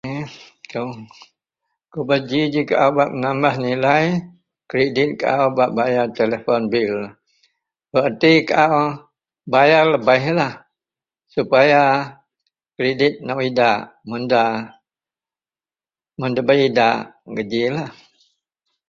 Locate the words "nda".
14.25-14.45